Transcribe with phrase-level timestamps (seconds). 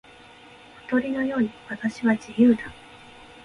[0.89, 2.63] 小鳥のように私は自由だ。